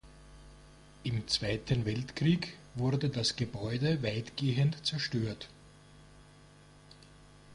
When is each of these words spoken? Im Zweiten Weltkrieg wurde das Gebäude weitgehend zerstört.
Im 1.03 1.27
Zweiten 1.27 1.85
Weltkrieg 1.85 2.57
wurde 2.73 3.07
das 3.09 3.35
Gebäude 3.35 4.01
weitgehend 4.01 4.83
zerstört. 4.83 5.47